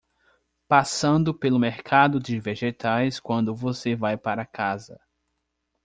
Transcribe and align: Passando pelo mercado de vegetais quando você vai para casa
Passando 0.67 1.31
pelo 1.31 1.59
mercado 1.59 2.19
de 2.19 2.39
vegetais 2.39 3.19
quando 3.19 3.53
você 3.55 3.95
vai 3.95 4.17
para 4.17 4.43
casa 4.47 4.99